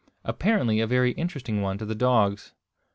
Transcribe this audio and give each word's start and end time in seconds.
Apparently 0.23 0.79
a 0.79 0.87
very 0.87 1.11
interesting 1.11 1.61
one 1.61 1.77
to 1.77 1.85
the 1.85 1.93
dogs. 1.93 2.53